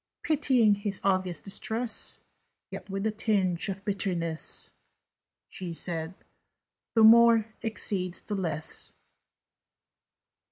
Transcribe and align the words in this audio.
Pitying 0.23 0.73
his 0.73 0.99
obvious 1.03 1.39
distress, 1.41 2.21
Yet 2.71 2.89
with 2.89 3.05
a 3.05 3.11
tinge 3.11 3.69
of 3.69 3.85
bitterness, 3.85 4.71
She 5.47 5.73
said 5.73 6.15
"The 6.95 7.03
More 7.03 7.53
exceeds 7.61 8.23
the 8.23 8.33
Less." 8.33 8.93